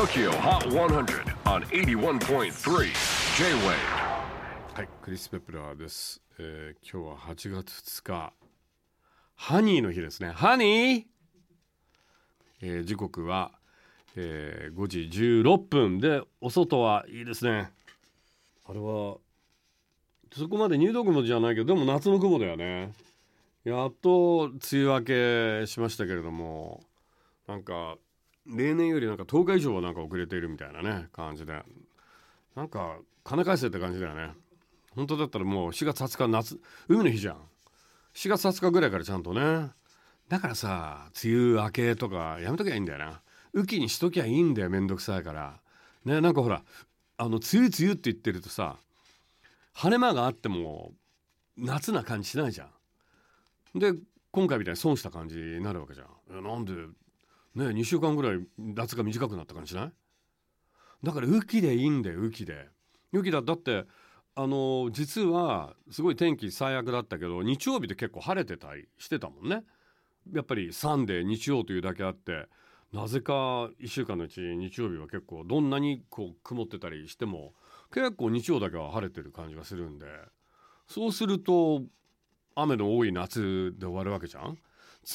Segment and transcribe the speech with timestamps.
[0.00, 2.88] TOKYO HOT 100 on 81.3
[3.36, 3.74] J-WAVE
[4.74, 8.32] はい、クリス・ペプラーです、えー今日は8月2日。
[9.34, 10.30] ハニーの日ですね。
[10.30, 11.04] ハニー、
[12.62, 13.52] えー時刻は、
[14.16, 17.70] えー5時16分でお外はいいですね。
[18.66, 19.18] あれは
[20.34, 22.94] そこまで入道雲じゃないけどでも夏の雲だよね。
[23.64, 25.02] やっと梅雨明
[25.60, 26.80] けしましたけれども
[27.46, 27.98] なんか
[28.46, 31.62] 例年よりなんか10日以上はなんか遅れているみたいなね感じで。
[32.56, 34.32] なんか金返せって感じだよね。
[34.94, 37.36] 本当だったらもう4月20日夏海の日じゃん。
[38.14, 39.70] 4月20日ぐらいからちゃんとね。
[40.28, 43.20] だからさ梅雨明けとかやめときゃいいんだよな。
[43.54, 45.60] 雨季にしときゃいいんだよめんどくさいから。
[46.04, 46.62] ねなんかほら
[47.18, 48.76] あの梅雨梅雨って言ってるとさ
[49.74, 50.92] 晴れ間があっても
[51.56, 52.68] 夏な感じしないじゃ
[53.74, 53.78] ん。
[53.78, 53.92] で
[54.32, 56.42] 今回みたいに損した感じになるわけじゃん。
[56.42, 56.72] なんで
[57.54, 59.92] ね2週間ぐらい夏が短くなった感じしない？
[61.02, 62.68] だから雨季でいいんだよ雨季で。
[63.12, 63.84] 雨季だだって
[64.34, 69.64] あの実はすごい天気最悪だったけど日曜日で結構晴れてたりしてたもんね。
[70.32, 72.46] やっぱりサンデー日曜というだけあって
[72.92, 73.32] なぜか
[73.80, 77.54] 1週間のうち日曜日は結構どんなにこう曇ってたりしても
[77.92, 80.06] 結構日曜だけは晴れてる感じがするんで。
[80.86, 81.82] そうすると
[82.56, 84.58] 雨の多い夏で終わるわけじゃん？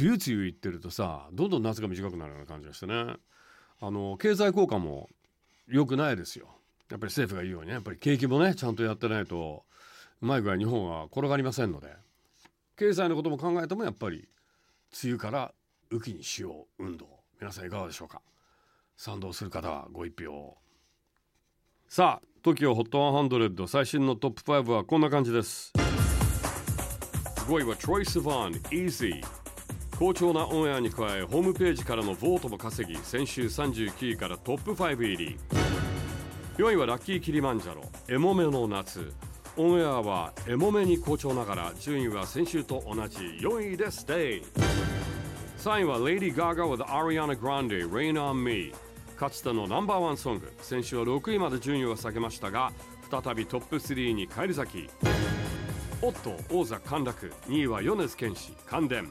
[0.00, 3.16] 梅雨梅雨行ってるとさどんどん夏が短くなるような感じがしてね。
[3.80, 5.08] あの経済効果も
[5.66, 6.46] 良くないですよ。
[6.90, 7.74] やっぱり政府が言うようにね。
[7.74, 9.64] やっぱり景気もねちゃんとやってないと
[10.20, 11.88] うまい具合日本は転がりませんので。
[12.76, 14.28] 経済のことも考えてもやっぱり
[15.02, 15.52] 梅雨から
[15.90, 17.06] 雨季にしよう運動。
[17.40, 18.22] 皆さんいかがでしょうか。
[18.96, 20.56] 賛同する方はご一票。
[21.88, 25.72] さあ TOKIOHOT100 最新のトップ5はこんな感じです。
[27.46, 29.22] 5位は Troy Sivan Easy
[30.02, 35.38] 好調なオンエアに加えホームページからのボートも稼ぎ先週39位からトップ5入り。
[36.58, 39.12] 4位はラッキーキリマンジャロエモメの夏。
[39.56, 44.42] オンエアはエモメに好調ながら順位は先週と同じ4位でステイ。
[45.58, 48.74] 3位は Lady Gaga with Ariana Grande Rain on Me
[49.16, 50.52] かつてのナンバーワンソング。
[50.62, 52.72] 先週は6位まで順位を下げましたが
[53.08, 54.90] 再びトップ3に返り咲き。
[56.02, 57.32] おっと王座陥落。
[57.46, 59.08] 2位は米津玄師感電。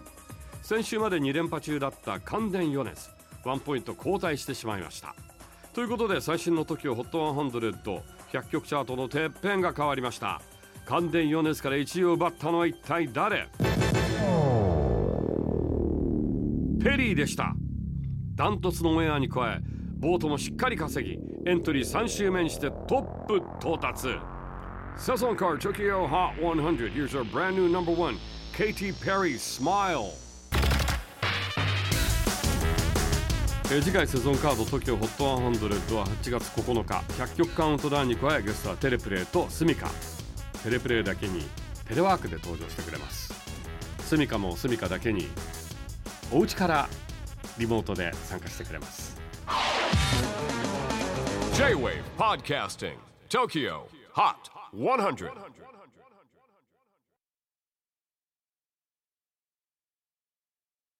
[0.61, 3.09] 先週まで2連覇中だった感電米津
[3.43, 5.15] ワンポイント後退してしまいました。
[5.73, 10.41] ということで最新の TOKIOHOT100100 曲チャートのてっぺんが変わりました。
[10.85, 13.49] 感電米津から1位を奪ったのは一体誰？
[16.83, 17.53] ペリーでした。
[18.35, 19.61] ダントツのオンエアに加え
[19.97, 24.07] ボートもしっかり稼ぎエントリー3周目にしてトップ到達。
[24.97, 28.17] セゾンカー Tokyo Hot 100 Here's our brand new number one
[28.53, 30.11] Katy Perry Smile
[33.71, 36.93] えー次回セゾンカード TOKIOHOT100 は8月9日。
[37.23, 39.89] 100曲カウントダウンに加えゲストはテレプレイとスミカ。
[40.61, 41.45] テレプレイだけに
[41.87, 43.33] テレワークで登場してくれます。
[44.01, 45.29] スミカもスミカだけに
[46.33, 46.89] お家から
[47.57, 49.15] リモートで参加してくれます。
[51.53, 52.97] J-WAVE PODCASTING
[53.29, 53.83] TOKYO
[54.13, 54.35] HOT
[54.75, 55.31] 100